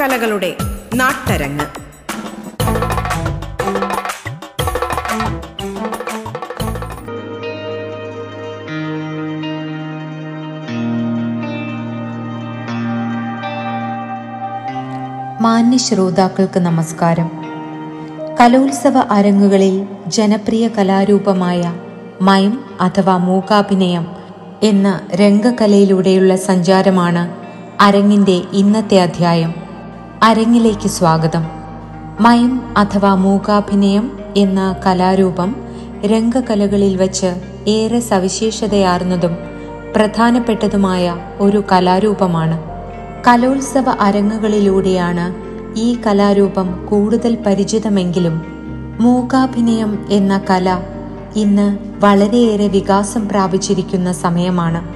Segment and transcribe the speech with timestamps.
[0.00, 0.56] കലകളുടെ
[0.94, 1.82] നാട്ടരങ്ങ്.
[15.42, 17.30] മാന്യ ശ്രോതാക്കൾക്ക് നമസ്കാരം.
[18.40, 21.74] കലോത്സവ അരങ്ങുകളിൽ ജനപ്രിയ കലാരൂപമായ
[22.20, 24.06] മയം അഥവാ മൂകാഭിനയം
[24.62, 27.42] എന്ന രംഗകലയിലൂടെയുള്ള സഞ്ചാരമാണ്
[27.82, 29.61] അരങ്ങിന്റെ ഇന്നത്തെ അധ്യായം.
[30.24, 31.44] അരങ്ങിലേക്ക് സ്വാഗതം.
[32.20, 35.56] മയം അഥവാ മൂകാഭിനയം എന്ന കലാരൂപം
[36.06, 37.26] രംഗകലകളിൽ വച്ച്
[37.68, 39.36] ഏറെ സവിശേഷതയാർന്നതും
[39.96, 42.62] പ്രധാനപ്പെട്ടതുമായ ഒരു കലാരൂപമാണ്.
[43.28, 45.34] കലോത്സവ അരങ്ങുകളിലൂടെയാണ്
[45.78, 48.42] ഈ കലാരൂപം കൂടുതൽ പരിചിതമെങ്കിലും
[49.00, 50.82] മൂകാഭിനയം എന്ന കല
[51.36, 54.88] ഇന്ന് വളരെയേറെ വികാസം പ്രാപിച്ചിരിക്കുന്ന സമയമാണ്.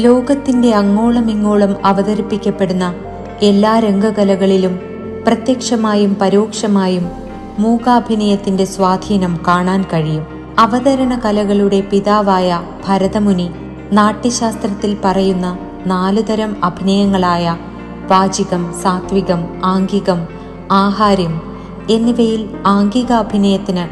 [0.00, 2.94] ലോകത്തിന്റെ അങ്ങോളമിങ്ങോളം അവതരിപ്പിക്കപ്പെടുന്ന
[3.42, 4.80] എല്ലാ രംഗകലകളിലും
[5.26, 7.10] പ്രത്യക്ഷമായും പരോക്ഷമായും
[7.58, 10.26] മൂകാഭിനയത്തിന്റെ സ്വാധീനം കാണാൻ കഴിയും.
[10.58, 13.50] അവതരണ കലകളുടെ പിതാവായ ഭരതമുനി
[13.92, 17.56] നാട്യശാസ്ത്രത്തിൽ പറയുന്ന നാലുതരം അഭിനയങ്ങളായ
[18.10, 20.26] വാചികം സാത്വികം ആംഗികം
[20.70, 21.40] ആഹാര്യം
[21.90, 23.88] എന്നിവയിൽ ആംഗികാഭിനയത്തിന്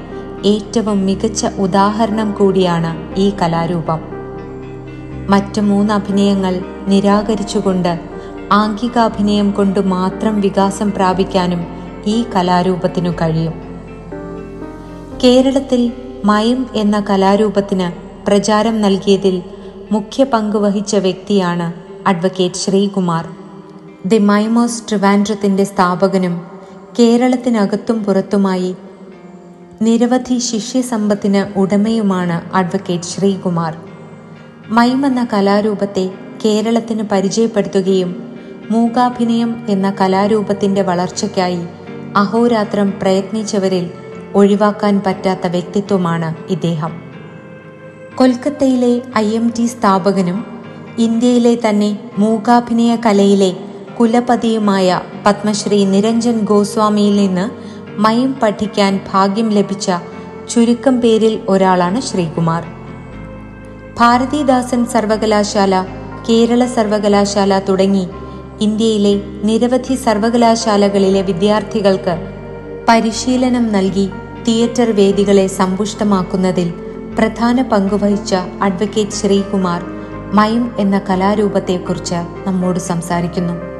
[0.47, 4.01] ഏറ്റവും മികച്ച ഉദാഹരണം കൂടിയാണ് ഈ കലാരൂപം.
[5.31, 7.99] മറ്റു മൂന്ന് അഭിനയങ്ങൾ നിരാകരിച്ചുകൊണ്ട്
[8.53, 11.67] ആംഗികാഭിനയം കൊണ്ട് മാത്രം വികാസം പ്രാപിക്കാനും
[12.07, 13.53] ഈ കലാരൂപത്തിനു കഴിയും.
[15.25, 15.93] കേരളത്തിൽ
[16.25, 17.93] മയം എന്ന കലാരൂപത്തിന്
[18.27, 19.43] പ്രചാരം നൽകിയതിൽ
[19.93, 21.73] മുഖ്യ പങ്ക് വഹിച്ച വ്യക്തിയാണ്
[22.09, 23.29] അഡ്വക്കേറ്റ് ശ്രീകുമാർ.
[24.07, 26.47] ദി മൈമോസ് ട്രിവാൻഡ്രത്തിന്റെ സ്ഥാപകനും
[26.99, 28.77] കേരളത്തിനകത്തും പുറത്തുമായി
[29.83, 33.77] നിരവധി ശിഷ്യസമ്പത്തിന് ഉടമയുമാണ് അഡ്വക്കേറ്റ് ശ്രീകുമാർ.
[34.69, 36.11] മൈം എന്ന കലാരൂപത്തെ
[36.45, 38.36] കേരളത്തിന് പരിചയപ്പെടുത്തുകയും
[38.71, 41.63] മൂകാഭിനയം എന്ന കലാരൂപത്തിന്റെ വളർച്ചയ്ക്കായി
[42.17, 43.91] അഹോരാത്രം പ്രയത്നിച്ചവരിൽ
[44.35, 47.03] ഒഴിവാക്കാൻ പറ്റാത്ത വ്യക്തിത്വമാണ് ഇദ്ദേഹം.
[48.15, 50.47] കൊൽക്കത്തയിലെ ഐ എം ടി സ്ഥാപകനും
[50.99, 53.57] ഇന്ത്യയിലെ തന്നെ മൂകാഭിനയ കലയിലെ
[54.01, 57.51] കുലപതിയുമായ പത്മശ്രീ നിരഞ്ജൻ ഗോസ്വാമിയിൽ നിന്ന്
[58.01, 59.91] മയം പഠിക്കാൻ ഭാഗ്യം ലഭിച്ച
[60.51, 62.65] ചുരുക്കം പേരിൽ ഒരാളാണ് ശ്രീകുമാർ.
[63.99, 65.87] ഭാരതീദാസൻ സർവകലാശാല
[66.29, 68.09] കേരള സർവകലാശാല തുടങ്ങി
[68.61, 72.15] ഇന്ത്യയിലെ നിരവധി സർവകലാശാലകളിലെ വിദ്യാർത്ഥികൾക്ക്
[72.89, 74.11] പരിശീലനം നൽകി
[74.47, 76.69] തിയേറ്റർ വേദികളെ സമ്പുഷ്ടമാക്കുന്നതിൽ
[77.17, 79.83] പ്രധാന പങ്കുവഹിച്ച അഡ്വക്കേറ്റ് ശ്രീകുമാർ
[80.33, 82.15] മയം എന്ന കലാരൂപത്തെക്കുറിച്ച്
[82.47, 83.76] നമ്മോട് സംസാരിക്കുന്നു.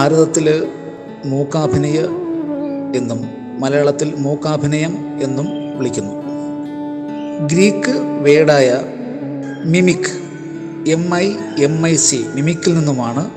[0.00, 0.66] ഭാരതത്തിൽ
[1.26, 1.98] മൂക്കാഭിനയ
[2.96, 3.24] എന്നും
[3.58, 6.14] മലയാളത്തിൽ മൂക്കാഭിനയം എന്നും വിളിക്കുന്നു.
[7.46, 8.78] Greek വേഡായ
[9.64, 10.22] mimic
[10.90, 13.30] M I M I C മിമിക്കിൽ നിന്നുമാണ്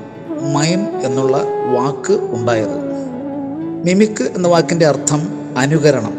[0.54, 1.36] മയം എന്നുള്ള
[1.72, 2.78] വാക്ക് ഉണ്ടായത്.
[3.84, 6.18] മിമിക് എന്ന വാക്കിന്റെ അർത്ഥം അനുകരണം.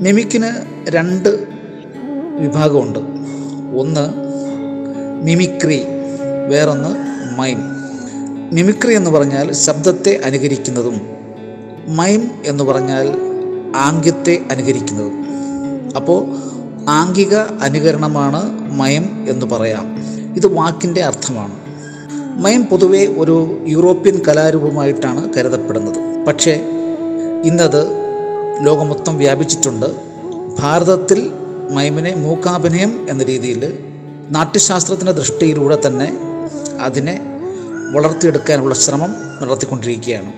[0.00, 0.50] മിമിക്കിന്
[0.88, 1.46] രണ്ട്
[2.40, 2.98] വിഭാഗമുണ്ട്.
[3.78, 4.14] ഒന്ന്
[5.24, 5.84] മിമിക്രി
[6.48, 6.88] വേറൊന്ന്
[7.38, 7.81] മൈം
[8.52, 11.00] മിമിക്രി എന്ന് പറഞ്ഞാൽ ശബ്ദത്തെ അനുകരിക്കുന്നതും
[11.88, 13.16] മൈം എന്ന് പറഞ്ഞാൽ
[13.76, 15.24] ആംഗ്യത്തെ അനുകരിക്കുന്നതും.
[15.96, 16.26] അപ്പോൾ
[16.88, 19.96] ആംഗിക അനുകരണമാണ് മയം എന്ന് പറയാം.
[20.36, 21.52] ഇത് വാക്കിന്റെ അർത്ഥമാണ്.
[22.42, 26.26] മയം പൊതുവെ ഒരു യൂറോപ്യൻ കലാരൂപമായിട്ടാണ് കരുതപ്പെടുന്നത്.
[26.26, 26.52] പക്ഷേ
[27.44, 27.86] ഇന്നത്
[28.60, 29.86] ലോകമൊത്തം വ്യാപിച്ചിട്ടുണ്ട്.
[30.60, 31.30] ഭാരതത്തിൽ
[31.70, 33.78] മയമിനെ മൂക്കാഭിനയം എന്ന രീതിയിൽ
[34.30, 36.18] നാട്യശാസ്ത്രത്തിന്റെ ദൃഷ്ടിയിലൂടെ തന്നെ
[36.80, 37.31] അതിനെ
[37.92, 40.32] വളർത്തിയെടുക്കാനുള്ള ശ്രമം നടത്തിക്കൊണ്ടിരിക്കുകയാണ്.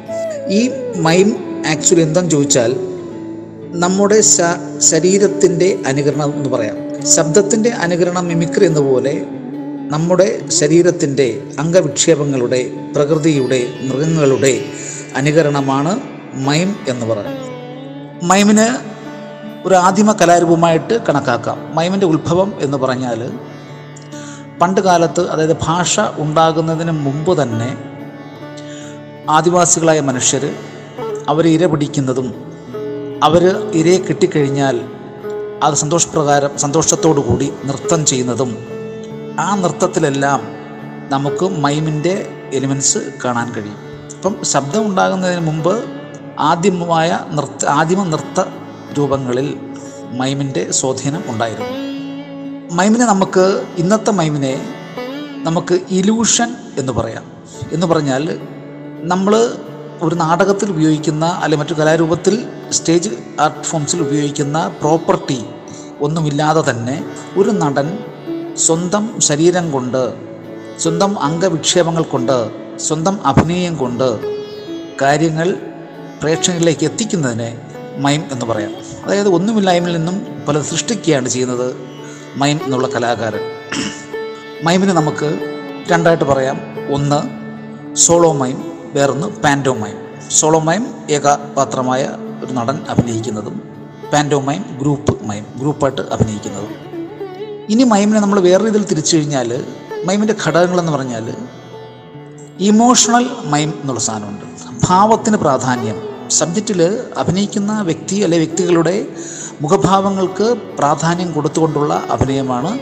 [0.49, 1.29] ഈ മൈം
[1.67, 2.77] ആക്ച്വലി എന്താണെന്ന് ചോദിച്ചാൽ
[3.73, 4.21] നമ്മുടെ
[4.79, 7.07] ശരീരത്തിന്റെ അനുകരണം എന്ന് പറയാം.
[7.07, 9.23] ശബ്ദത്തിന്റെ അനുകരണം മിമിക്രി എന്ന പോലെ
[9.91, 14.65] നമ്മുടെ ശരീരത്തിന്റെ അംഗവിക്ഷേപങ്ങളുടെ പ്രകൃതിയുടെ മൃഗങ്ങളുടെ
[15.17, 16.01] അനുകരണമാണ്
[16.35, 17.45] മൈം എന്ന് പറയുന്നത്
[18.25, 18.67] മൈമിന്
[19.69, 21.75] ഒരു ആദിമ കലാരൂപമായിട്ട് കണക്കാക്കാം.
[21.75, 23.21] മൈമിന്റെ ഉത്ഭവം എന്ന് പറഞ്ഞാൽ
[24.65, 27.77] പണ്ട് കാലത്ത് അതായത് ഭാഷ ഉണ്ടാകുന്നതിന് മുമ്പ് തന്നെ
[29.31, 30.55] ആദിവാസികളായ മനുഷ്യർ
[31.29, 32.35] അവർ ഇര പിടിക്കുന്നതും
[33.23, 34.89] അവർ ഇരയെ കിട്ടിക്കഴിഞ്ഞാൽ
[35.63, 38.51] അത് സന്തോഷപ്രകാരം സന്തോഷത്തോടു കൂടി നൃത്തം ചെയ്യുന്നതും
[39.41, 40.41] ആ നൃത്തത്തിലെല്ലാം
[41.09, 43.79] നമുക്ക് മൈമിന്റെ എലിമെൻസ് കാണാൻ കഴിയും.
[44.11, 45.85] ഇപ്പം ശബ്ദം ഉണ്ടാകുന്നതിന് മുമ്പ്
[46.39, 48.41] ആദ്യമായ നൃത്ത ആദിമ നൃത്ത
[48.99, 49.57] രൂപങ്ങളിൽ
[50.11, 51.84] മൈമിന്റെ സ്വാധീനം ഉണ്ടായിരുന്നു.
[52.75, 54.69] മൈമിനെ നമുക്ക് ഇന്നത്തെ മൈമിനെ
[55.43, 57.33] നമുക്ക് ഇലൂഷൻ എന്ന് പറയാം.
[57.73, 58.41] എന്ന് പറഞ്ഞാൽ
[59.03, 59.53] നമ്മൾ
[60.03, 63.11] ഒരു നാടകത്തിൽ ഉപയോഗിക്കുന്ന അല്ലെങ്കിൽ മറ്റു കലാരൂപത്തിൽ സ്റ്റേജ്
[63.41, 65.45] ആർട്ട് ഫോംസിൽ ഉപയോഗിക്കുന്ന പ്രോപ്പർട്ടി
[66.01, 67.05] ഒന്നുമില്ലാതെ തന്നെ
[67.37, 67.99] ഒരു നടൻ
[68.57, 70.15] സ്വന്തം ശരീരം കൊണ്ട്
[70.79, 74.09] സ്വന്തം അംഗവിക്ഷേപങ്ങൾ കൊണ്ട് സ്വന്തം അഭിനയം കൊണ്ട്
[75.03, 75.57] കാര്യങ്ങൾ
[76.23, 77.59] പ്രേക്ഷകരിലേക്ക് എത്തിക്കുന്നതിനെ
[77.99, 78.73] മൈം എന്ന് പറയാം.
[79.05, 81.94] അതായത് ഒന്നുമില്ലായ്മയിൽ നിന്നും പല സൃഷ്ടിക്കുകയാണ് ചെയ്യുന്നത്
[82.37, 83.41] മൈം എന്നുള്ള കലാകാരൻ.
[84.63, 85.39] മൈമിന് നമുക്ക്
[85.91, 86.61] രണ്ടായിട്ട് പറയാം.
[86.95, 87.45] ഒന്ന്
[87.97, 88.73] സോളോ മൈം.
[88.95, 89.97] വേറൊന്ന് പാൻഡോ മൈം.
[90.31, 92.11] സോളോ മൈം ഏകപാത്രമായ
[92.45, 93.63] ഒരു നടൻ അഭിനയിക്കുന്നതും
[94.13, 96.75] പാൻഡോ മൈം ഗ്രൂപ്പ് മൈം ഗ്രൂപ്പായിട്ട് അഭിനയിക്കുന്നതും.
[97.69, 99.67] ഇനി മൈമിനെ നമ്മൾ വേറെ രീതിയിൽ തിരിച്ചു കഴിഞ്ഞാൽ
[100.05, 101.35] മൈമിന്റെ ഘടകങ്ങളെന്ന് പറഞ്ഞാൽ
[102.61, 104.45] ഇമോഷണൽ മൈം എന്നുള്ള സാധനമുണ്ട്.
[104.87, 106.14] ഭാവത്തിന് പ്രാധാന്യം.
[106.29, 109.07] സബ്ജക്റ്റിൽ അഭിനയിക്കുന്ന വ്യക്തി അല്ലെ വ്യക്തികളുടെ
[109.63, 112.81] മുഖഭാവങ്ങൾക്ക് പ്രാധാന്യം കൊടുത്തുകൊണ്ടുള്ള അഭിനയമാണ്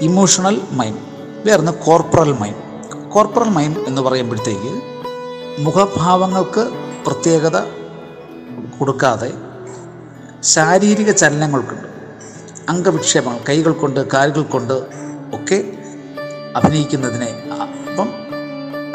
[0.00, 0.98] ഇമോഷണൽ മൈം
[1.46, 2.54] വേർന്ന് കോർപ്പറൽ മൈം
[3.08, 4.98] കോർപ്പറൽ മൈം എന്ന് പറയുമ്പോഴത്തേക്ക്
[5.58, 6.70] മുഖഭാവങ്ങൾക്ക്
[7.06, 7.58] പ്രത്യേകത
[8.78, 9.34] കൊടുക്കാതെ
[10.42, 11.88] ശാരീരിക ചലനങ്ങൾക്കുണ്ട്.
[12.68, 14.72] അംഗവിക്ഷേപങ്ങൾ കൈകൾ കൊണ്ട് കാലുകൾ കൊണ്ട്
[15.34, 15.72] ഒക്കെ
[16.56, 17.42] അഭിനയിക്കുന്നതിനെ
[17.88, 18.08] അപ്പം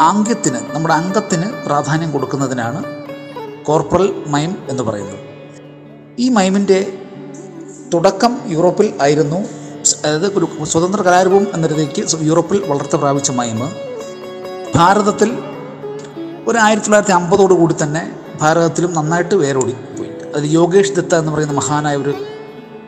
[0.02, 3.03] ആംഗ്യത്തിന് നമ്മുടെ അംഗത്തിന് പ്രാധാന്യം കൊടുക്കുന്നതിനാണ്
[3.66, 5.20] കോർപ്പറൽ മൈം എന്ന് പറയുന്നത്
[6.20, 6.98] ഈ മൈമിന്റെ
[7.94, 9.36] തുടക്കം യൂറോപ്പിൽ ആയിരുന്നു.
[10.06, 13.68] അതായത് ഒരു സ്വതന്ത്ര കലാരൂപം എന്ന രീതിക്ക് യൂറോപ്പിൽ വളർച്ച പ്രാപിച്ച മൈമ്
[14.76, 15.32] ഭാരതത്തിൽ
[16.48, 18.12] ഒരു ആയിരത്തി തൊള്ളായിരത്തി അമ്പതോടു കൂടി തന്നെ
[18.42, 20.10] ഭാരതത്തിലും നന്നായിട്ട് വേരോടി പോയി.
[20.36, 22.14] അതിൽ യോഗേഷ് ദത്ത എന്ന് പറയുന്ന മഹാനായ ഒരു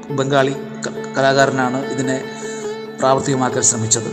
[0.10, 0.56] ബംഗാളി
[1.18, 2.24] കലാകാരനാണ് ഇതിനെ
[3.00, 4.10] പ്രാവർത്തികമാക്കാൻ ശ്രമിച്ചത്.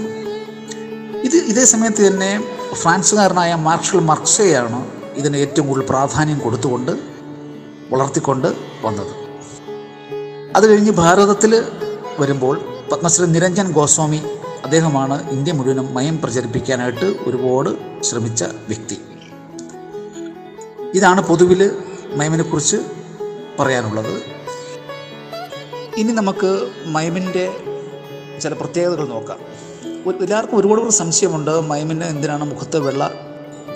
[1.24, 2.44] ഇത് ഇതേ സമയത്ത് തന്നെ
[2.74, 6.92] ഫ്രാൻസുകാരനായ മാർഷൽ മർക്സയാണ് ഇതിന് ഏറ്റവും കൂടുതൽ പ്രാധാന്യം കൊടുത്തുകൊണ്ട്
[7.90, 8.48] വളർത്തിക്കൊണ്ട്
[8.82, 9.12] വന്നത്.
[10.56, 11.64] അത് കഴിഞ്ഞ് ഭാരതത്തിൽ
[12.18, 12.60] വരുമ്പോൾ
[12.92, 14.22] പത്മശ്രീ നിരഞ്ജൻ ഗോസ്വാമി
[14.64, 17.70] അദ്ദേഹമാണ് ഇന്ത്യ മുഴുവനും മയം പ്രചരിപ്പിക്കാനായിട്ട് ഒരുപാട്
[18.02, 18.98] ശ്രമിച്ച വ്യക്തി.
[20.94, 21.70] ഇതാണ് പൊതുവിൽ
[22.16, 22.76] മയമിനെക്കുറിച്ച്
[23.60, 24.22] പറയാനുള്ളത്.
[25.96, 27.56] ഇനി നമുക്ക് മയമിന്റെ
[28.42, 29.38] ചില പ്രത്യേകതകൾ നോക്കാം.
[30.22, 33.10] എല്ലാവർക്കും ഒരുപാട് ഒരു സംശയമുണ്ട് മയമിന് എന്തിനാണ് മുഖത്ത് വെള്ള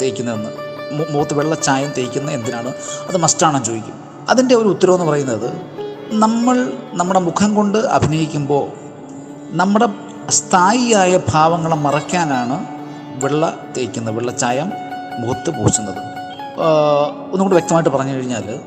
[0.03, 0.66] തേക്കുന്നതെന്ന്.
[0.93, 2.75] മുഖത്ത് വെള്ള ചായം തേക്കുന്നത് എന്തിനാണ്?
[3.09, 3.95] അത് മസ്റ്റാണെന്ന് ചോദിക്കും.
[4.29, 5.49] അതിന്റെ ഒരു ഉത്തരവെന്ന് പറയുന്നത്
[6.13, 8.67] നമ്മൾ നമ്മുടെ മുഖം കൊണ്ട് അഭിനയിക്കുമ്പോൾ
[9.51, 9.89] നമ്മുടെ
[10.29, 12.67] സ്ഥായിയായ ഭാവങ്ങളെ മറയ്ക്കാനാണ്
[13.25, 14.73] വെള്ള തേക്കുന്നത് വെള്ളച്ചായം
[15.19, 16.01] മുഖത്ത് പൂശുന്നത്.
[16.61, 18.61] ഒന്നുകൂടി ഒന്നും കൂടി വ്യക്തമായിട്ട് പറഞ്ഞു കഴിഞ്ഞാൽ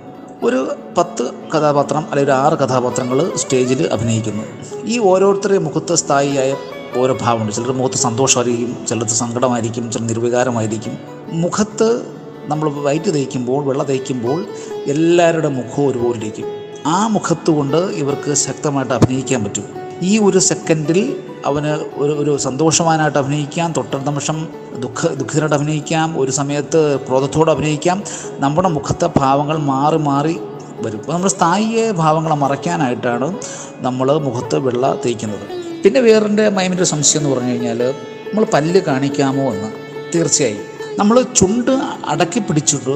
[0.43, 4.43] ഒരു പത്ത് കഥാപാത്രം അല്ലെങ്കിൽ ഒരു ആറ് കഥാപാത്രങ്ങൾ സ്റ്റേജിൽ അഭിനയിക്കുന്നു.
[4.85, 6.55] ഈ ഓരോരുത്തരുടെയും മുഖത്ത് സ്ഥായിയായ
[6.97, 7.53] ഓരോ ഭാവമുണ്ട്.
[7.55, 10.97] ചിലർ മുഖത്ത് സന്തോഷമായിരിക്കും ചിലർക്ക് സങ്കടമായിരിക്കും ചിലർ നിർവികാരമായിരിക്കും.
[11.31, 12.05] മുഖത്ത്
[12.47, 14.45] നമ്മൾ വൈറ്റ് തേക്കുമ്പോൾ വെള്ള തേക്കുമ്പോൾ
[14.87, 16.45] എല്ലാവരുടെ മുഖവും ഒരുപോലെ ഇരിക്കും
[16.87, 19.63] ആ മുഖത്ത് കൊണ്ട് ഇവർക്ക് ശക്തമായിട്ട് അഭിനയിക്കാൻ പറ്റും.
[20.01, 21.15] ഈ ഒരു സെക്കൻഡിൽ
[21.45, 24.47] അവന് ഒരു ഒരു സന്തോഷവാനായിട്ട് അഭിനയിക്കാം തൊട്ടടുത്ത നിമിഷം
[24.79, 28.03] ദുഃഖ ദുഃഖിതനായിട്ട് അഭിനയിക്കാം ഒരു സമയത്ത് ക്രോധത്തോടെ അഭിനയിക്കാം.
[28.39, 30.39] നമ്മുടെ മുഖത്തെ ഭാവങ്ങൾ മാറി മാറി
[30.81, 30.99] വരും.
[30.99, 33.37] അപ്പോൾ നമ്മുടെ സ്ഥായിയെ ഭാവങ്ങളെ മറയ്ക്കാനായിട്ടാണ്
[33.77, 35.58] നമ്മൾ മുഖത്ത് വെള്ള തേക്കുന്നത്.
[35.85, 37.93] പിന്നെ വേറെ മൈമിന്റെ സംശയം എന്ന് പറഞ്ഞു കഴിഞ്ഞാൽ
[38.27, 39.71] നമ്മൾ പല്ല് കാണിക്കാമോ എന്ന്
[40.15, 40.63] തീർച്ചയായും.
[40.99, 41.71] നമ്മൾ ചുണ്ട്
[42.05, 42.95] അടക്കി പിടിച്ചിട്ട്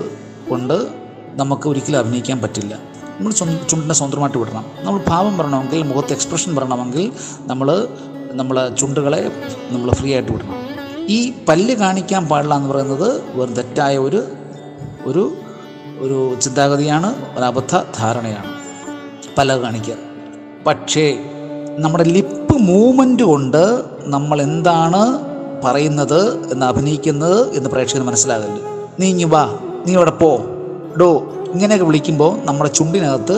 [0.50, 0.88] കൊണ്ട്
[1.34, 2.76] നമുക്ക് ഒരിക്കലും അഭിനയിക്കാൻ പറ്റില്ല.
[3.20, 4.66] നമ്മൾ ചുണ്ടിനെ സ്വന്തമായിട്ട് വിടണം.
[4.80, 7.88] നമ്മൾ ഭാവം വരണമെങ്കിൽ മുഖത്ത് എക്സ്പ്രഷൻ വരണമെങ്കിൽ നമ്മൾ
[8.32, 9.32] നമ്മൾ ചുണ്ടുകളെ
[9.70, 10.56] നമ്മൾ ഫ്രീ ആയിട്ട് വിടണം.
[11.10, 14.24] ഈ പല്ല് കാണിക്കാൻ പാടില്ല എന്ന് പറയുന്നത് വെറും തെറ്റായ ഒരു
[15.06, 15.36] ഒരു
[16.00, 18.54] ഒരു ചിന്താഗതിയാണ് ഒരു അബദ്ധ ധാരണയാണ്
[19.38, 19.96] പല്ല് കാണിക്കുക.
[20.68, 21.20] പക്ഷേ
[21.78, 25.20] നമ്മുടെ ലിപ്പ് മൂവ്മെന്റ് കൊണ്ട് നമ്മൾ എന്താണ്
[25.66, 28.58] പറയുന്നത് എന്ന് അഭിനയിക്കുന്നത് എന്ന് പ്രേക്ഷകന് മനസ്സിലാകല്ല
[29.00, 29.54] നീ ഇങ്ങു വാ
[29.88, 30.38] നീ ഇവിടെ പോ.
[31.00, 33.38] ഡോ ഇങ്ങനെയൊക്കെ വിളിക്കുമ്പോൾ നമ്മുടെ ചുണ്ടിനകത്ത്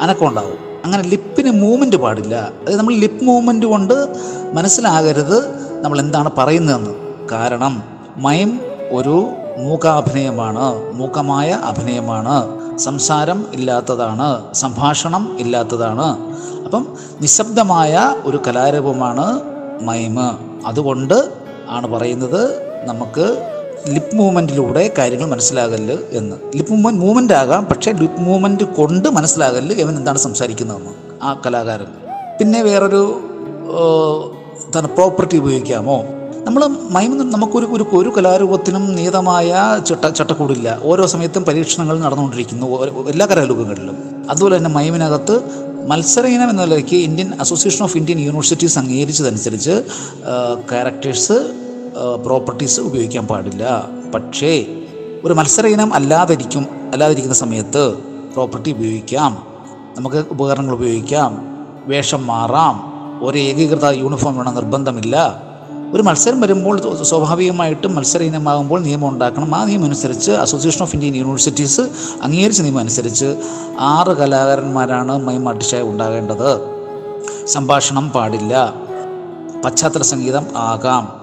[0.00, 2.34] അനക്കം ഉണ്ടാവും അങ്ങനെ ലിപ്പിന് മൂവ്മെന്റ് പാടില്ല.
[2.34, 4.08] അതായത് നമ്മൾ ലിപ്പ് മൂവ്മെന്റ് കൊണ്ട്
[4.54, 5.38] മനസ്സിലാകരുത്
[5.82, 6.94] നമ്മൾ എന്താണ് പറയുന്നതെന്ന്.
[7.32, 7.82] കാരണം
[8.16, 8.60] മയം
[8.92, 9.28] ഒരു
[9.58, 12.60] മൂക്കാഭിനയമാണ് മൂക്കമായ അഭിനയമാണ്.
[12.78, 16.29] സംസാരം ഇല്ലാത്തതാണ് സംഭാഷണം ഇല്ലാത്തതാണ്.
[16.70, 19.26] അപ്പം നിശബ്ദമായ ഒരു കലാരൂപമാണ്
[19.82, 20.26] മൈമ്.
[20.66, 21.32] അതുകൊണ്ട്
[21.68, 22.42] ആണ് പറയുന്നത്
[22.84, 23.24] നമുക്ക്
[23.88, 26.36] ലിപ് മൂവ്മെന്റിലൂടെ കാര്യങ്ങൾ മനസ്സിലാകല്ല് എന്ന്.
[26.56, 30.90] ലിപ് മൂവ്മെന്റ് മൂവ്മെന്റ് ആകാം പക്ഷേ ലിപ് മൂവ്മെന്റ് കൊണ്ട് മനസ്സിലാകല്ല് ഇവൻ എന്താണ് സംസാരിക്കുന്നതെന്ന്
[31.22, 31.86] ആ കലാകാരൻ.
[32.40, 33.20] പിന്നെ വേറൊരു
[34.78, 36.04] തന്നെ പ്രോപ്പർട്ടി ഉപയോഗിക്കാമോ?
[36.44, 40.78] നമ്മൾ മൈം നമുക്കൊരു ഒരു ഒരു കലാരൂപത്തിനും നിയതമായ ചട്ട ചട്ടക്കൂടില്ല.
[40.82, 42.66] ഓരോ സമയത്തും പരീക്ഷണങ്ങൾ നടന്നുകൊണ്ടിരിക്കുന്നു
[43.08, 43.96] എല്ലാ കലാരൂപങ്ങളിലും.
[44.30, 49.84] അതുപോലെ തന്നെ മൈമിനകത്ത് മത്സര ഇനം എന്ന നിലയ്ക്ക് Indian association of Indian universities അംഗീകരിച്ചതനുസരിച്ച്
[50.70, 51.32] characters
[52.24, 53.88] properties ഉപയോഗിക്കാൻ പാടില്ല.
[54.14, 54.66] പക്ഷേ
[55.24, 57.94] ഒരു മത്സര ഇനം അല്ലാതിരിക്കും അല്ലാതിരിക്കുന്ന സമയത്ത്
[58.34, 59.46] പ്രോപ്പർട്ടി ഉപയോഗിക്കാം.
[59.96, 61.38] നമുക്ക് ഉപകരണങ്ങൾ ഉപയോഗിക്കാം.
[61.86, 62.76] വേഷം മാറാം.
[63.24, 65.42] ഒരു ഏകീകൃത യൂണിഫോം വേണം നിർബന്ധമില്ല.
[65.94, 69.54] ഒരു മത്സരം വരുമ്പോൾ സ്വാഭാവികമായിട്ടും മത്സര ഇനമാകുമ്പോൾ നിയമം ഉണ്ടാക്കണം.
[69.54, 71.80] ആ നിയമം അനുസരിച്ച് അസോസിയേഷൻ ഓഫ് ഇന്ത്യൻ യൂണിവേഴ്സിറ്റീസ്
[72.22, 73.36] അംഗീകരിച്ച നിയമം അനുസരിച്ച്
[73.80, 76.60] ആറ് കലാകാരന്മാരാണ് മൈം ആർട്ടിസ്റ്റായി ഉണ്ടാകേണ്ടത്.
[77.46, 78.74] സംഭാഷണം പാടില്ല.
[79.64, 81.20] പശ്ചാത്തല സംഗീതം ആകാം.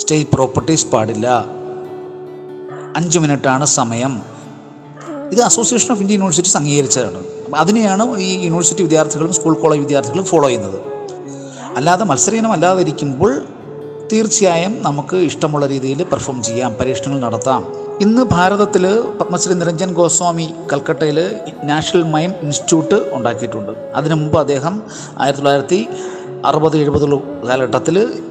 [0.00, 1.44] സ്റ്റേജ് പ്രോപ്പർട്ടീസ് പാടില്ല.
[2.96, 4.22] അഞ്ച് മിനിറ്റാണ് സമയം.
[5.32, 7.24] ഇത് അസോസിയേഷൻ ഓഫ് ഇന്ത്യൻ യൂണിവേഴ്സിറ്റീസ് അംഗീകരിച്ചതാണ്.
[7.56, 10.80] അതിനെയാണ് ഈ യൂണിവേഴ്സിറ്റി വിദ്യാർത്ഥികളും സ്കൂൾ കോളേജ് വിദ്യാർത്ഥികളും ഫോളോ ചെയ്യുന്നത്.
[11.76, 13.42] അല്ലാതെ മത്സരീനം അല്ലാതിരിക്കുമ്പോൾ
[14.12, 17.72] തീർച്ചയായും നമുക്ക് ഇഷ്ടമുള്ള രീതിയിൽ പെർഫോം ചെയ്യാം പരീക്ഷണങ്ങൾ നടത്താം.
[18.00, 23.72] ഇന്ന് ഭാരതത്തിൽ പത്മശ്രീ നിരഞ്ജൻ ഗോസ്വാമി കൽക്കട്ടയിൽ നാഷണൽ മൈം ഇൻസ്റ്റിറ്റ്യൂട്ട് ഉണ്ടാക്കിയിട്ടുണ്ട്.
[23.94, 24.82] അതിനു മുമ്പ് അദ്ദേഹം
[25.18, 25.88] ആയിരത്തി തൊള്ളായിരത്തി
[26.44, 27.06] അറുപത് എഴുപത്
[27.48, 28.22] കാലഘട്ടത്തിൽ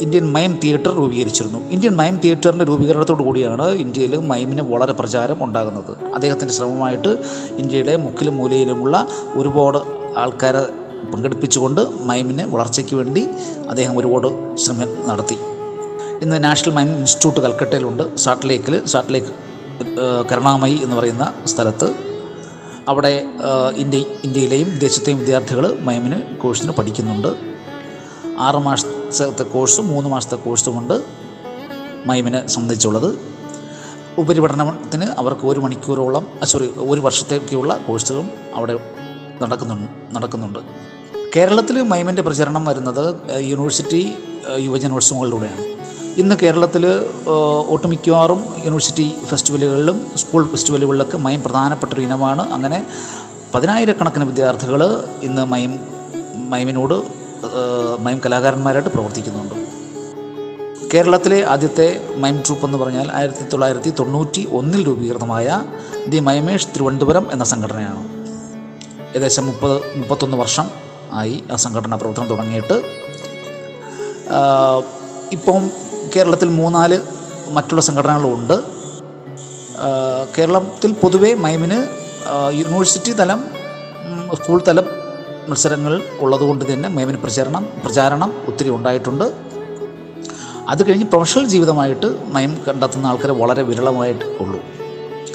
[0.00, 1.58] ഇന്ത്യൻ മൈം തിയേറ്റർ രൂപീകരിച്ചിരുന്നു.
[1.70, 5.92] ഇന്ത്യൻ മൈം തിയേറ്ററിന്റെ രൂപീകരണത്തോടു കൂടിയാണ് ഇന്ത്യയിൽ മൈമിന് വളരെ പ്രചാരം ഉണ്ടാകുന്നത്.
[6.14, 7.08] അദ്ദേഹത്തിന്റെ ശ്രമമായിട്ട്
[7.56, 9.78] ഇന്ത്യയുടെ മുക്കിലും മൂലയിലുമുള്ള ഒരുപാട്
[10.18, 13.28] ആൾക്കാരെ പങ്കെടുപ്പിച്ചുകൊണ്ട് മൈമിനെ വളർച്ചയ്ക്ക് വേണ്ടി
[13.70, 15.36] അദ്ദേഹം ഒരുപാട് ശ്രമം നടത്തി.
[16.22, 18.16] ഇന്ന് നാഷണൽ മൈം ഇൻസ്റ്റിറ്റ്യൂട്ട് കൽക്കട്ടയിലുണ്ട്.
[18.16, 19.32] സാട്ട് ലേക്കിൽ സാട്ട് ലേക്ക്
[20.32, 21.94] കരുണാമയി എന്ന് പറയുന്ന സ്ഥലത്ത്.
[22.88, 23.24] അവിടെ
[23.76, 27.28] ഇന്ത്യ ഇന്ത്യയിലെയും വിദേശത്തെയും വിദ്യാർത്ഥികൾ മൈമിന് കോഴ്സിന് പഠിക്കുന്നുണ്ട്.
[28.38, 31.02] ആറ് മാസത്തെ കോഴ്സും മൂന്ന് മാസത്തെ കോഴ്സുമുണ്ട്
[32.06, 33.18] മൈമിനെ സംബന്ധിച്ചുള്ളത്.
[34.18, 38.74] ഉപരിപഠനത്തിന് അവർക്ക് ഒരു മണിക്കൂറോളം സോറി ഒരു വർഷത്തേക്കുള്ള കോഴ്സുകളും അവിടെ
[39.42, 40.58] നടക്കുന്നു നടക്കുന്നുണ്ട്.
[41.36, 43.04] കേരളത്തിൽ മൈമിന്റെ പ്രചരണം വരുന്നത്
[43.40, 44.14] യൂണിവേഴ്സിറ്റി
[44.58, 45.62] യുവജനോത്സവങ്ങളിലൂടെയാണ്.
[46.20, 46.84] ഇന്ന് കേരളത്തിൽ
[47.68, 52.52] ഒട്ടുമിക്കവാറും യൂണിവേഴ്സിറ്റി ഫെസ്റ്റിവലുകളിലും സ്കൂൾ ഫെസ്റ്റിവലുകളിലൊക്കെ മൈം പ്രധാനപ്പെട്ട ഒരു ഇനമാണ്.
[52.52, 52.86] അങ്ങനെ
[53.54, 54.82] പതിനായിരക്കണക്കിന് വിദ്യാർത്ഥികൾ
[55.22, 55.80] ഇന്ന് മൈം
[56.34, 56.96] മൈമിനോട്
[58.00, 59.56] മയം കലാകാരന്മാരായിട്ട് പ്രവർത്തിക്കുന്നുണ്ട്.
[60.94, 65.62] കേരളത്തിലെ ആദ്യത്തെ മൈം ട്രൂപ്പ് എന്ന് പറഞ്ഞാൽ ആയിരത്തി തൊള്ളായിരത്തി തൊണ്ണൂറ്റി ഒന്നിൽ രൂപീകൃതമായ
[66.08, 68.04] ദി മൈമേഷ് തിരുവനന്തപുരം എന്ന സംഘടനയാണ്.
[69.16, 72.76] ഏകദേശം മുപ്പത് മുപ്പത്തൊന്ന് വർഷം ആയി ആ സംഘടന പ്രവർത്തനം തുടങ്ങിയിട്ട്.
[75.32, 75.70] ഇപ്പം
[76.16, 77.02] കേരളത്തിൽ മൂന്നാൽ
[77.48, 78.56] മറ്റുള്ള സംഘടനകളുണ്ട്.
[80.38, 81.78] കേരളത്തിൽ പൊതുവെ മൈമിന്
[82.52, 83.40] യൂണിവേഴ്സിറ്റി തലം
[84.34, 84.86] സ്കൂൾ തലം
[85.48, 89.24] മത്സരങ്ങൾ ഉള്ളതുകൊണ്ട് തന്നെ മൈമിന് പ്രചരണം പ്രചാരണം ഒത്തിരി ഉണ്ടായിട്ടുണ്ട്.
[90.68, 94.60] അത് കഴിഞ്ഞ് പ്രൊഫഷണൽ ജീവിതമായിട്ട് മൈം കണ്ടെത്തുന്ന ആൾക്കാർ വളരെ വിരളമായിട്ട് ഉള്ളൂ.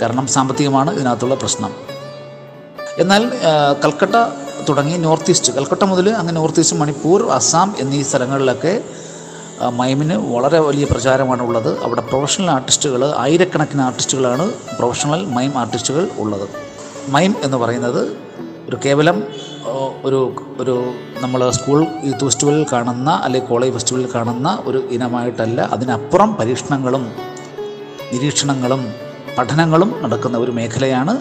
[0.02, 1.74] കാരണം സാമ്പത്തികമാണ് ഇതിനകത്തുള്ള പ്രശ്നം.
[3.00, 3.24] എന്നാൽ
[3.86, 4.16] കൽക്കട്ട
[4.70, 5.54] തുടങ്ങി നോർത്ത് ഈസ്റ്റ്.
[5.54, 8.84] കൽക്കട്ട മുതൽ അങ്ങ് നോർത്ത് ഈസ്റ്റ് മണിപ്പൂർ അസാം എന്നീ സ്ഥലങ്ങളിലൊക്കെ
[9.80, 11.84] മൈമിന് വളരെ വലിയ പ്രചാരമാണ് ഉള്ളത്.
[11.86, 16.48] അവിടെ പ്രൊഫഷണൽ ആർട്ടിസ്റ്റുകൾ ആയിരക്കണക്കിന് ആർട്ടിസ്റ്റുകളാണ് പ്രൊഫഷണൽ മൈം ആർട്ടിസ്റ്റുകൾ ഉള്ളത്.
[17.10, 18.02] മൈം എന്ന് പറയുന്നത്
[18.70, 19.24] ഒരു കേവലം
[20.06, 20.20] ഒരു
[20.60, 21.80] ഒരു നമ്മൾ സ്കൂൾ
[22.22, 27.04] ഫെസ്റ്റിവലിൽ കാണുന്ന അല്ലെങ്കിൽ കോളേജ് ഫെസ്റ്റിവലിൽ കാണുന്ന ഒരു ഇനമായിട്ടല്ല അതിനപ്പുറം പരീക്ഷണങ്ങളും
[28.14, 28.82] നിരീക്ഷണങ്ങളും
[29.38, 31.14] പഠനങ്ങളും നടക്കുന്ന ഒരു മേഖലയാണ്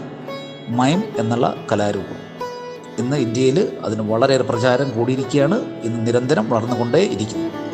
[0.69, 2.26] മൈം എന്നുള്ള കലാരൂപം.
[2.99, 5.61] ഇന്ന് ഇന്ത്യയിൽ അതിന് വളരെയേറെ പ്രചാരം കൂടിയിരിക്കുകയാണ്.
[5.83, 7.67] ഇന്ന് നിരന്തരം വളർന്നുകൊണ്ടേ ഇരിക്കുന്നു.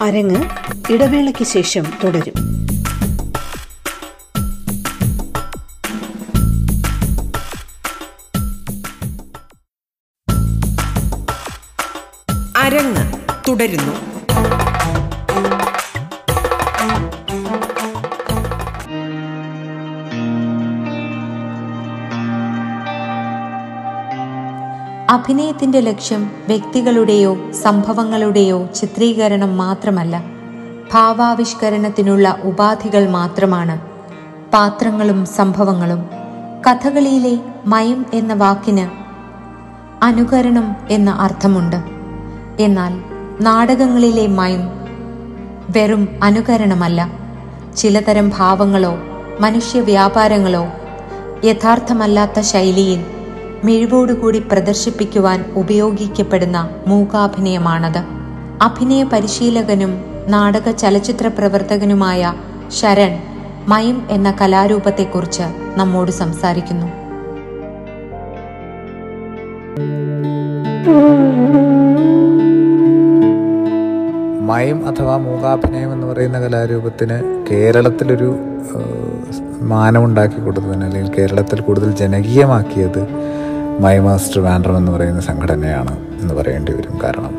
[0.00, 0.48] അരങ്ങ്
[0.92, 2.34] ഇടവേളയ്ക്ക് ശേഷം തുടരും.
[12.56, 13.12] അരങ്ങ്
[13.48, 14.07] തുടരുന്നു.
[25.10, 30.24] അഭിനയത്തിന്റെ ലക്ഷ്യം വ്യക്തികളുടെയോ സംഭവങ്ങളുടെയോ ചിത്രീകരണം മാത്രമല്ല.
[30.92, 33.80] ഭാവാവിഷ്കരണത്തിനുള്ള ഉപാധികൾ മാത്രമാണ്.
[34.52, 36.10] പാത്രങ്ങളും സംഭവങ്ങളും.
[36.66, 38.90] കഥകളിയിലെ മയം എന്ന വാക്കിന്
[40.04, 41.76] അനുകരണം എന്ന അർത്ഥമുണ്ട്.
[42.60, 43.02] എന്നാൽ
[43.40, 44.60] നാടകങ്ങളിലെ മയം
[45.70, 47.12] വെറും അനുകരണമല്ല.
[47.76, 48.98] ചിലതരം ഭാവങ്ങളോ
[49.40, 50.68] മനുഷ്യ വ്യാപാരങ്ങളോ
[51.44, 53.17] യഥാർത്ഥമല്ലാത്ത ശൈലിയിൽ
[53.64, 58.04] മിഴിവോടുകൂടി പ്രദർശിപ്പിക്കുവാൻ ഉപയോഗിക്കപ്പെടുന്ന മൂകാഭിനയമാണത്.
[58.62, 62.34] അഭിനയ പരിശീലകനും നാടക ചലച്ചിത്ര പ്രവർത്തകനുമായ
[62.80, 63.18] ശരൺ
[63.68, 65.42] മയം എന്ന കലാരൂപത്തെക്കുറിച്ച്
[65.76, 66.86] നമ്മോട് സംസാരിക്കുന്നു.
[74.42, 78.36] മയം അഥവാ മൂകാഭിനയം എന്ന് പറയുന്ന കലാരൂപത്തിന് കേരളത്തിലൊരു
[79.62, 83.08] മാനമുണ്ടാക്കി കൊടുത്തതിന് അല്ലെങ്കിൽ കേരളത്തിൽ കൂടുതൽ ജനകീയമാക്കിയത്
[83.80, 86.98] മൈ മാസ്റ്റർ വാൻഡ്രം എന്ന് പറയുന്ന സംഘടനയാണ് എന്ന് പറയേണ്ടി വരും.
[87.04, 87.34] കാരണം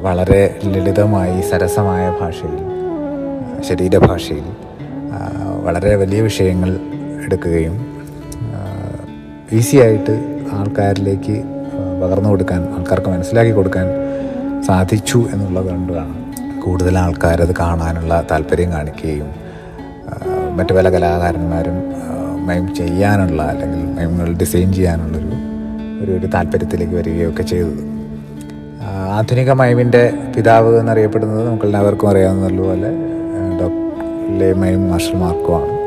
[0.00, 2.60] വളരെ ലളിതമായി സരസമായ ഭാഷയിൽ
[3.68, 4.46] ശരീരഭാഷയിൽ
[5.62, 6.70] വളരെ വലിയ വിഷയങ്ങൾ
[7.24, 7.74] എടുക്കുകയും
[9.52, 10.14] ഈസിയായിട്ട്
[10.52, 11.36] ആൾക്കാരിലേക്ക്
[12.02, 13.86] പകർന്നു കൊടുക്കാൻ ആൾക്കാർക്ക് മനസ്സിലാക്കി കൊടുക്കാൻ
[14.66, 16.14] സാധിച്ചു എന്നുള്ളത് കൊണ്ടാണ്
[16.60, 19.28] കൂടുതൽ ആൾക്കാരത് കാണാനുള്ള താല്പര്യം കാണിക്കുകയും
[20.56, 21.76] മറ്റു പല കലാകാരന്മാരും
[22.46, 25.26] മൈം ചെയ്യാനുള്ള അല്ലെങ്കിൽ മൈമുകൾ ഡിസൈൻ ചെയ്യാനുള്ളൊരു
[26.04, 27.90] ഒരു ഒരു താല്പര്യത്തിലേക്ക് വരികയൊക്കെ ചെയ്തത്.
[29.10, 32.90] ആധുനിക മൈമിന്റെ പിതാവ് എന്നറിയപ്പെടുന്നത് നമുക്ക് എല്ലാവർക്കും അറിയാവുന്നതുപോലെ
[33.60, 35.80] ഡോക്ടർ മൈം മാർഷൽ ആണ്.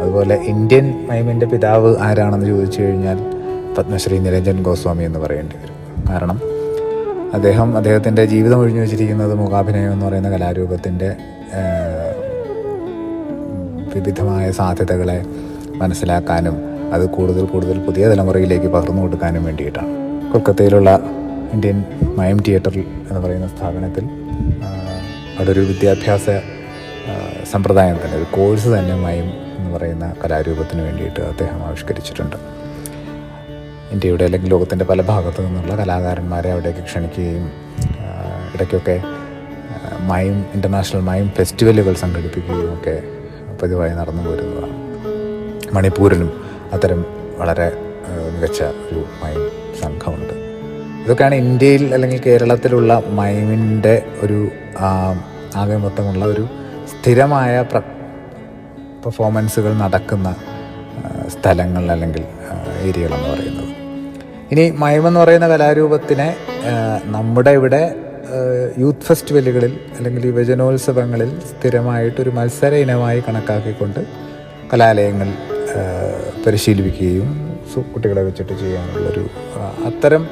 [0.00, 3.18] അതുപോലെ ഇന്ത്യൻ മൈമിന്റെ പിതാവ് ആരാണെന്ന് ചോദിച്ചു കഴിഞ്ഞാൽ
[3.78, 5.76] പത്മശ്രീ നിരഞ്ജൻ ഗോസ്വാമി എന്ന് പറയേണ്ടി വരും.
[6.08, 6.40] കാരണം
[7.34, 11.16] അദ്ദേഹം അദ്ദേഹത്തിന്റെ ജീവിതം ഒഴിഞ്ഞു വെച്ചിരിക്കുന്നത് മുഖാഭിനയം എന്ന് പറയുന്ന കലാരൂപത്തിന്റെ
[13.94, 15.24] വിവിധമായ സാധ്യതകളെ
[15.80, 16.56] മനസ്സിലാക്കാനും
[16.92, 19.90] അത് കൂടുതൽ കൂടുതൽ പുതിയ തലമുറയിലേക്ക് പകർന്നു കൊടുക്കാനും വേണ്ടിയിട്ടാണ്.
[20.32, 21.00] കൊൽക്കത്തയിലുള്ള
[21.52, 21.84] ഇന്ത്യൻ
[22.16, 24.08] മയം തിയേറ്ററിൽ എന്ന് പറയുന്ന സ്ഥാപനത്തിൽ
[25.38, 26.26] അതൊരു ഒരു വിദ്യാഭ്യാസ
[27.52, 29.28] സമ്പ്രദായം തന്നെ ഒരു കോഴ്സ് തന്നെ മയം
[29.58, 32.36] എന്ന് പറയുന്ന കലാരൂപത്തിന് വേണ്ടിയിട്ട് അദ്ദേഹം ആവിഷ്കരിച്ചിട്ടുണ്ട്.
[33.92, 37.50] ഇന്ത്യയുടെ അല്ലെങ്കിൽ ലോകത്തിന്റെ പല ഭാഗത്തു നിന്നുള്ള കലാകാരന്മാരെ അവിടേക്ക് ക്ഷണിക്കുകയും
[38.54, 39.02] ഇടയ്ക്കൊക്കെ
[40.00, 43.02] മയം ഇന്റർനാഷണൽ മയം ഫെസ്റ്റിവലുകൾ സംഘടിപ്പിക്കുകയും ഒക്കെ
[43.62, 44.85] പതിവായി നടന്നു പോരുന്നതാണ്
[45.76, 46.30] മണിപ്പൂരിലും
[46.72, 47.00] അത്തരം
[47.38, 47.66] വളരെ
[48.34, 49.40] മികച്ച ഒരു മൈം
[49.82, 50.34] സംഘമുണ്ട്.
[51.04, 54.38] ഇതൊക്കെയാണ് ഇന്ത്യയിൽ അല്ലെങ്കിൽ കേരളത്തിലുള്ള മൈമിന്റെ ഒരു
[55.60, 56.44] ആകെ മൊത്തമുള്ള ഒരു
[56.92, 57.78] സ്ഥിരമായ പ്ര
[59.04, 60.28] പെർഫോമൻസുകൾ നടക്കുന്ന
[61.34, 62.24] സ്ഥലങ്ങൾ അല്ലെങ്കിൽ
[62.86, 63.70] ഏരിയകളെന്ന് പറയുന്നത്.
[64.52, 66.28] ഇനി മയമെന്ന് പറയുന്ന കലാരൂപത്തിനെ
[67.14, 67.82] നമ്മുടെ ഇവിടെ
[68.78, 74.00] യൂത്ത് ഫെസ്റ്റിവലുകളിൽ അല്ലെങ്കിൽ യുവജനോത്സവങ്ങളിൽ സ്ഥിരമായിട്ടൊരു മത്സര ഇനമായി കണക്കാക്കിക്കൊണ്ട്
[74.72, 75.28] കലാലയങ്ങൾ
[76.46, 77.28] പരിശീലിപ്പിക്കുകയും
[77.94, 79.24] കുട്ടികളെ വെച്ചിട്ട് ചെയ്യാനുള്ളൊരു
[79.86, 80.26] അത്തരം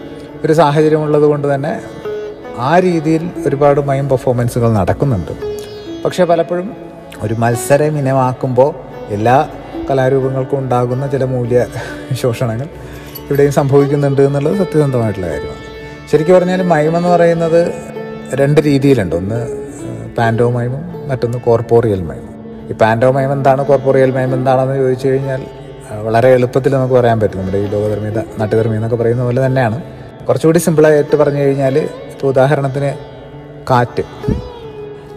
[0.44, 1.80] ഒരു സാഹചര്യമുള്ളത് കൊണ്ട് തന്നെ
[2.58, 5.32] ആ രീതിയിൽ ഒരുപാട് മൈം പെർഫോമൻസുകൾ നടക്കുന്നുണ്ട്.
[6.04, 6.76] പക്ഷേ പലപ്പോഴും
[7.22, 8.74] ഒരു മത്സരം ഇനമാക്കുമ്പോൾ
[9.08, 9.48] എല്ലാ
[9.90, 11.66] കലാരൂപങ്ങൾക്കും ഉണ്ടാകുന്ന ചില മൂല്യ
[12.12, 12.68] ശോഷണങ്ങൾ
[13.24, 15.62] ഇവിടെയും സംഭവിക്കുന്നുണ്ട് എന്നുള്ളത് സത്യസന്ധമായിട്ടുള്ള കാര്യമാണ്.
[16.12, 17.60] ശരിക്കും പറഞ്ഞാൽ മൈം എന്ന് പറയുന്നത്
[18.34, 19.16] രണ്ട് രീതിയിലുണ്ട്.
[19.16, 19.40] ഒന്ന്
[20.18, 22.33] പാൻഡോ മൈമും മറ്റൊന്ന് കോർപ്പോറിയൽ മൈമും.
[22.70, 25.42] ഈ പാൻഡോ മൈം എന്താണ് കോർപ്പോറിയൽ മയം എന്താണെന്ന് ചോദിച്ചു കഴിഞ്ഞാൽ
[26.06, 27.38] വളരെ എളുപ്പത്തിൽ നമുക്ക് പറയാൻ പറ്റും.
[27.40, 29.82] നമ്മുടെ ഈ ലോകധർമ്മീത നാട്ടുധർമ്മി എന്നൊക്കെ പറയുന്ന പോലെ തന്നെയാണ്.
[30.28, 32.90] കുറച്ചുകൂടി സിമ്പിളായിട്ട് പറഞ്ഞു കഴിഞ്ഞാൽ ഇപ്പോൾ ഉദാഹരണത്തിന്
[33.70, 34.04] കാറ്റ്.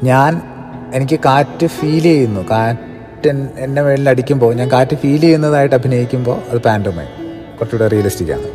[0.04, 0.42] ഞാൻ
[0.94, 2.42] എനിക്ക് കാറ്റ് ഫീൽ ചെയ്യുന്നു.
[2.52, 7.10] കാറ്റ് എന്റെ മേളിൽ അടിക്കുമ്പോൾ ഞാൻ കാറ്റ് ഫീൽ ചെയ്യുന്നതായിട്ട് അഭിനയിക്കുമ്പോൾ അത് പാൻഡോമൈം
[7.58, 8.50] കുറച്ചുകൂടെ റിയലിസ്റ്റിക് ആണ്.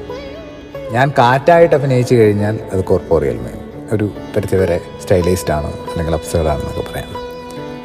[0.92, 3.60] ഞാൻ കാറ്റായിട്ട് അഭിനയിച്ചു കഴിഞ്ഞാൽ അത് കോർപ്പോറിയൽ മയം
[3.94, 7.21] ഒരു പരിധിവരെ സ്റ്റൈലൈസ്ഡ് ആണ് അല്ലെങ്കിൽ അപ്സേഡ് ആണെന്നൊക്കെ പറയാം.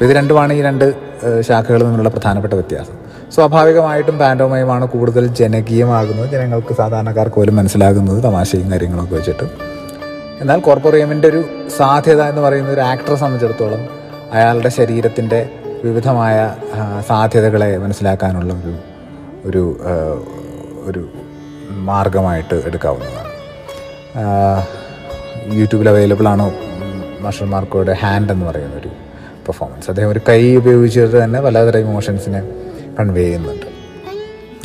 [0.02, 0.94] ഇത് രണ്ടുമാണ് ഈ രണ്ട്
[1.40, 2.96] ശാഖകളിൽ നിന്നുള്ള പ്രധാനപ്പെട്ട വ്യത്യാസം.
[3.34, 6.30] സ്വാഭാവികമായിട്ടും പാൻഡോമയമാണ് കൂടുതൽ ജനകീയമാകുന്നത്.
[6.30, 9.46] ജനങ്ങൾക്ക് സാധാരണക്കാർക്ക് പോലും മനസ്സിലാകുന്നത് തമാശയും കാര്യങ്ങളൊക്കെ വെച്ചിട്ട്.
[10.40, 11.44] എന്നാൽ കോർപ്പോറിയമിന്റെ ഒരു
[11.76, 13.88] സാധ്യത എന്ന് പറയുന്നത് ഒരു ആക്ടറെ സംബന്ധിച്ചിടത്തോളം
[14.32, 15.50] അയാളുടെ ശരീരത്തിന്റെ
[15.84, 16.54] വിവിധമായ
[17.08, 18.74] സാധ്യതകളെ മനസ്സിലാക്കാനുള്ള ഒരു
[19.44, 19.80] ഒരു
[20.84, 21.08] ഒരു
[21.90, 23.32] മാർഗമായിട്ട് എടുക്കാവുന്നതാണ്.
[25.52, 26.52] യൂട്യൂബിൽ അവൈലബിൾ ആണ്
[27.20, 28.90] മാർഷൽ ഹാൻഡ് എന്ന് പറയുന്ന ഒരു
[29.48, 32.40] പെർഫോമൻസ് അദ്ദേഹം ഒരു കൈ ഉപയോഗിച്ചിട്ട് തന്നെ പലതരം ഇമോഷൻസിനെ
[33.00, 33.66] കൺവേ ചെയ്യുന്നുണ്ട്.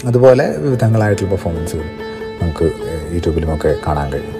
[0.08, 1.88] അതുപോലെ വിവിധങ്ങളായിട്ടുള്ള പെർഫോമൻസുകൾ
[2.41, 2.65] നമുക്ക്
[3.13, 4.39] യൂട്യൂബിലുമൊക്കെ കാണാൻ കഴിയും.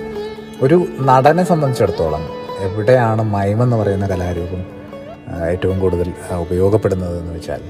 [0.62, 2.24] ഒരു നടനെ സംബന്ധിച്ചിടത്തോളം
[2.60, 4.62] എവിടെയാണ് മൈമെന്ന് പറയുന്ന കലാരൂപം
[5.52, 7.62] ഏറ്റവും കൂടുതൽ ഉപയോഗപ്പെടുന്നതെന്ന് ഉപയോഗപ്പെടുന്നത് എന്ന് വെച്ചാൽ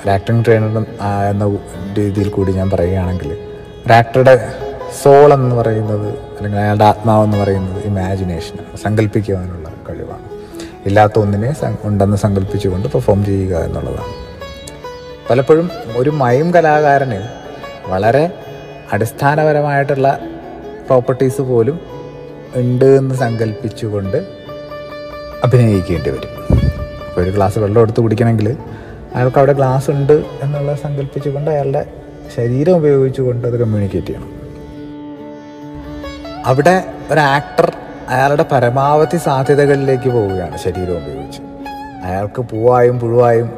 [0.00, 0.76] ഒരു ആക്ടിങ് ട്രെയിനർ
[1.30, 1.44] എന്ന
[1.98, 3.30] രീതിയിൽ കൂടി ഞാൻ പറയുകയാണെങ്കിൽ
[3.86, 4.34] ഒരു ആക്ടറുടെ
[5.02, 10.26] സോൾ എന്ന് പറയുന്നത് അല്ലെങ്കിൽ അയാളുടെ ആത്മാവെന്ന് പറയുന്നത് ഇമാജിനേഷൻ സങ്കല്പിക്കുവാനുള്ള കഴിവാണ്.
[10.86, 14.14] ഇല്ലാത്ത ഒന്നിനെ ഉണ്ടെന്ന് സങ്കല്പിച്ചുകൊണ്ട് പെർഫോം ചെയ്യുക എന്നുള്ളതാണ്.
[15.30, 17.20] പലപ്പോഴും ഒരു മയം കലാകാരന്
[17.88, 18.30] വളരെ
[18.92, 20.18] അടിസ്ഥാനപരമായിട്ടുള്ള
[20.86, 21.80] പ്രോപ്പർട്ടീസ് പോലും
[22.54, 24.16] ഉണ്ട് എന്ന് സങ്കല്പിച്ചുകൊണ്ട്
[25.44, 26.32] അഭിനയിക്കേണ്ടി വരും
[27.08, 28.56] അപ്പോൾ ഒരു ഗ്ലാസ് വെള്ളം എടുത്ത് കുടിക്കണമെങ്കിൽ
[29.14, 31.86] അയാൾക്ക് അവിടെ ഗ്ലാസ് ഉണ്ട് എന്നുള്ളത് സങ്കല്പിച്ചുകൊണ്ട് അയാളുടെ
[32.36, 34.30] ശരീരം ഉപയോഗിച്ചുകൊണ്ട് അത് കമ്മ്യൂണിക്കേറ്റ് ചെയ്യണം.
[36.46, 37.72] അവിടെ ഒരു ആക്ടർ
[38.10, 41.42] അയാളുടെ പരമാവധി സാധ്യതകളിലേക്ക് പോവുകയാണ് ശരീരം ഉപയോഗിച്ച്.
[42.04, 43.52] അയാൾക്ക് പൂവായും പുഴുവായും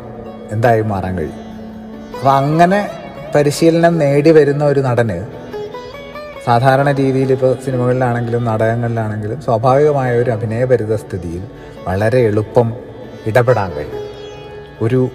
[0.53, 1.35] എന്തായും മാറാൻ കഴിയും?
[2.19, 2.91] അപ്പം അങ്ങനെ
[3.35, 5.27] പരിശീലനം നേടി വരുന്ന ഒരു നടന്
[6.45, 11.45] സാധാരണ രീതിയിൽ ഇപ്പോൾ സിനിമകളിലാണെങ്കിലും നാടകങ്ങളിലാണെങ്കിലും സ്വാഭാവികമായ ഒരു അഭിനയ പരിതസ്ഥിതിയിൽ
[11.89, 12.73] വളരെ എളുപ്പം
[13.27, 14.03] ഇടപെടാൻ കഴിയും.
[14.83, 15.09] ഒരു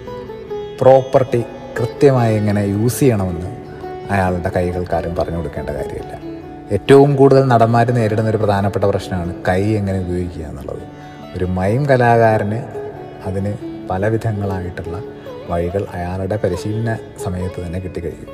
[0.80, 1.44] പ്രോപ്പർട്ടി
[1.80, 3.56] കൃത്യമായി എങ്ങനെ യൂസ് ചെയ്യണമെന്ന്
[4.10, 6.27] അയാളുടെ കൈകൾക്കാരും പറഞ്ഞു കൊടുക്കേണ്ട കാര്യമില്ല.
[6.72, 10.82] ഏറ്റവും കൂടുതൽ നടന്മാർ നേരിടുന്ന ഒരു പ്രധാനപ്പെട്ട പ്രശ്നമാണ് കൈ എങ്ങനെ ഉപയോഗിക്കുക എന്നുള്ളത്.
[11.36, 12.58] ഒരു മൈം കലാകാരന്
[13.26, 13.52] അതിന്
[13.90, 15.02] പല വിധങ്ങളായിട്ടുള്ള
[15.50, 18.32] വഴികൾ അയാളുടെ പരിശീലന സമയത്ത് തന്നെ കിട്ടിക്കഴിയും.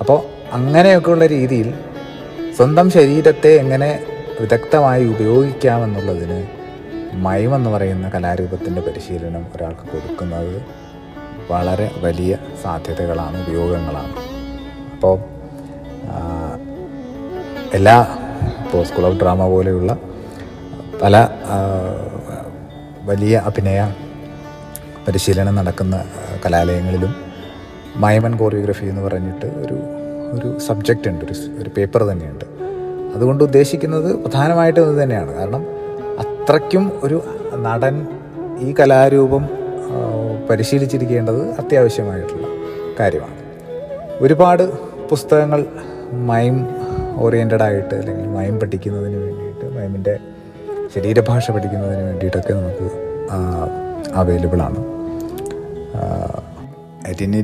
[0.00, 0.18] അപ്പോൾ
[0.52, 1.74] അങ്ങനെയൊക്കെയുള്ള രീതിയിൽ
[2.56, 3.90] സ്വന്തം ശരീരത്തെ എങ്ങനെ
[4.40, 6.40] വിദഗ്ധമായി ഉപയോഗിക്കാമെന്നുള്ളതിന്
[7.12, 10.62] മൈം എന്ന് പറയുന്ന കലാരൂപത്തിന്റെ പരിശീലനം ഒരാൾക്ക് കൊടുക്കുന്നത്
[11.50, 14.14] വളരെ വലിയ സാധ്യതകളാണ് ഉപയോഗങ്ങളാണ്.
[14.92, 15.18] അപ്പോൾ
[17.74, 18.18] എല്ലാ
[18.64, 19.96] ഇപ്പോൾ സ്കൂൾ ഓഫ് ഡ്രാമ പോലെയുള്ള
[21.02, 21.28] പല
[23.02, 23.80] വലിയ അഭിനയ
[25.08, 26.04] പരിശീലനം നടക്കുന്ന
[26.46, 27.14] കലാലയങ്ങളിലും
[27.96, 29.76] മൈമൻ കോറിയോഗ്രഫി എന്ന് പറഞ്ഞിട്ട് ഒരു
[30.32, 32.44] ഒരു സബ്ജക്റ്റ് ഉണ്ട് ഒരു ഒരു പേപ്പർ തന്നെയുണ്ട്.
[33.14, 35.34] അതുകൊണ്ട് ഉദ്ദേശിക്കുന്നത് പ്രധാനമായിട്ടും ഇത് തന്നെയാണ്.
[35.34, 35.66] കാരണം
[36.18, 37.22] അത്രയ്ക്കും ഒരു
[37.54, 38.06] നടൻ
[38.58, 39.48] ഈ കലാരൂപം
[40.50, 42.46] പരിശീലിച്ചിരിക്കേണ്ടത് അത്യാവശ്യമായിട്ടുള്ള
[43.00, 43.38] കാര്യമാണ്.
[44.20, 44.64] ഒരുപാട്
[45.08, 45.66] പുസ്തകങ്ങൾ
[46.12, 46.77] മൈം
[47.18, 50.18] ഓറിയന്റഡ് ആയിട്ട് അല്ലെങ്കിൽ മൈം പഠിക്കുന്നതിന് വേണ്ടിയിട്ട് മൈമിന്റെ
[50.94, 52.90] ശരീരഭാഷ പഠിക്കുന്നതിന് വേണ്ടിയിട്ടൊക്കെ നമുക്ക്
[54.14, 54.98] അവൈലബിൾ ആണ്.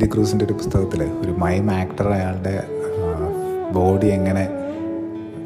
[0.00, 2.62] ഡി ക്രൂസിന്റെ ഒരു പുസ്തകത്തിൽ ഒരു മൈം ആക്ടർ അയാളുടെ
[3.72, 4.48] ബോഡി എങ്ങനെ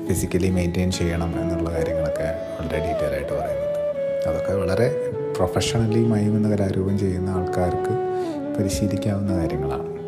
[0.08, 3.78] ഫിസിക്കലി മെയിന്റെയിൻ ചെയ്യണം എന്നുള്ള കാര്യങ്ങളൊക്കെ വളരെ ഡീറ്റെയിൽ ആയിട്ട് പറയുന്നുണ്ട്.
[4.28, 7.94] അതൊക്കെ വളരെ പ്രൊഫഷണലി മൈം എന്ന കലാരൂപം ചെയ്യുന്ന ആൾക്കാർക്ക്
[8.58, 9.98] പരിശീലിക്കാവുന്ന കാര്യങ്ങളാണ്.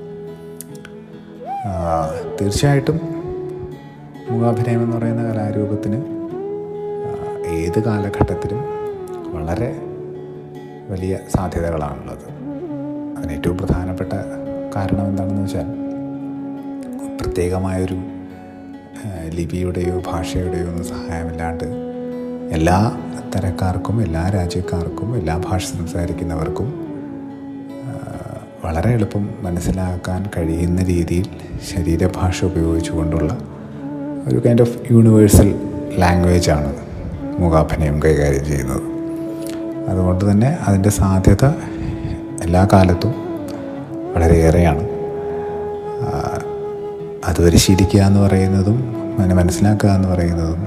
[2.40, 3.19] തീർച്ചയായിട്ടും
[4.30, 5.98] മൂകാഭിനയം എന്ന് പറയുന്ന കലാരൂപത്തിന്
[7.56, 8.60] ഏത് കാലഘട്ടത്തിലും
[9.34, 9.70] വളരെ
[10.88, 12.24] വലിയ സാധ്യതകളാണുള്ളത്.
[13.16, 14.12] അതിന് ഏറ്റവും പ്രധാനപ്പെട്ട
[14.76, 15.68] കാരണം എന്താണെന്ന് വെച്ചാൽ
[17.18, 17.98] പ്രത്യേകമായൊരു
[19.28, 21.66] ലിപിയുടെയോ ഭാഷയുടെയോ ഒന്നും സഹായമില്ലാണ്ട്
[22.52, 22.78] എല്ലാ
[23.34, 26.68] തരക്കാർക്കും എല്ലാ രാജ്യക്കാർക്കും എല്ലാ ഭാഷ സംസാരിക്കുന്നവർക്കും
[28.64, 31.26] വളരെ എളുപ്പം മനസ്സിലാക്കാൻ കഴിയുന്ന രീതിയിൽ
[31.70, 33.30] ശരീരഭാഷ ഉപയോഗിച്ചുകൊണ്ടുള്ള
[34.28, 35.48] ഒരു കൈൻഡ് ഓഫ് യൂണിവേഴ്സൽ
[35.98, 36.76] ലാംഗ്വേജാണ്
[37.38, 38.82] മൂകാഭിനയം കൈകാര്യം ചെയ്യുന്നത്.
[39.90, 41.44] അതുകൊണ്ട് തന്നെ അതിന്റെ സാധ്യത
[42.42, 43.14] എല്ലാ കാലത്തും
[44.14, 44.84] വളരെയേറെയാണ്.
[47.24, 48.78] അത് പരിശീലിക്കുക എന്ന് പറയുന്നതും
[49.18, 50.60] അതിനെ മനസ്സിലാക്കുക എന്ന് പറയുന്നതും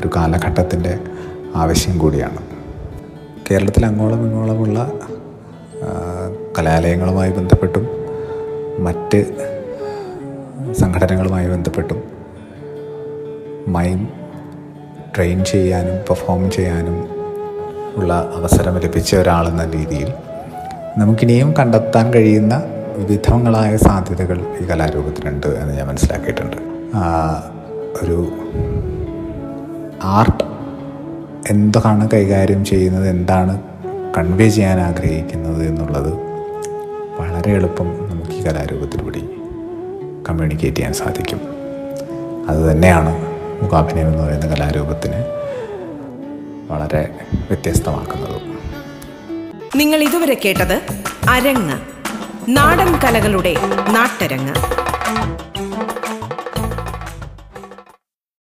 [0.00, 0.98] ഒരു കാലഘട്ടത്തിന്റെ
[1.56, 2.38] ആവശ്യം കൂടിയാണ്.
[3.50, 4.92] കേരളത്തിൽ അങ്ങോളം ഇങ്ങോളമുള്ള
[6.58, 7.88] കലാലയങ്ങളുമായി ബന്ധപ്പെട്ടും
[8.84, 9.20] മറ്റ്
[10.78, 12.02] സംഘടനകളുമായി ബന്ധപ്പെട്ടും
[13.68, 14.08] മൈം
[15.16, 17.08] ട്രെയിൻ ചെയ്യാനും പെർഫോം ചെയ്യാനും
[17.96, 20.12] ഉള്ള അവസരം ലഭിച്ച ഒരാളെന്ന രീതിയിൽ
[20.98, 22.54] നമുക്കിനിയും കണ്ടെത്താൻ കഴിയുന്ന
[22.96, 26.56] വിവിധങ്ങളായ സാധ്യതകൾ ഈ കലാരൂപത്തിനുണ്ട് എന്ന് ഞാൻ മനസ്സിലാക്കിയിട്ടുണ്ട്.
[28.02, 28.18] ഒരു
[30.04, 30.44] ആർട്ട്
[31.50, 33.60] എന്താണ് കൈകാര്യം ചെയ്യുന്നത് എന്താണ്
[34.18, 36.12] കൺവേ ചെയ്യാൻ ആഗ്രഹിക്കുന്നത് എന്നുള്ളത്
[37.20, 39.22] വളരെ എളുപ്പം നമുക്ക് ഈ കലാരൂപത്തിലൂടെ
[40.28, 41.40] കമ്മ്യൂണിക്കേറ്റ് ചെയ്യാൻ സാധിക്കും.
[42.48, 43.12] അതുതന്നെയാണ്
[43.62, 45.20] മുഖാഭിനയം എന്ന് പറയുന്ന കലാരൂപത്തിന്
[46.70, 47.08] വളരെ
[47.48, 48.42] വ്യത്യസ്തമാക്കുന്നത്.
[49.76, 50.82] നിങ്ങൾ ഇതുവരെ കേട്ടത്
[51.28, 51.78] അരങ്ങ്
[52.48, 53.54] നാടൻ കലകളുടെ
[53.90, 54.54] നാട്ടരങ്ങ്.